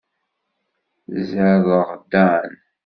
Ẓẓareɣ 1.19 1.87
Dan. 2.11 2.51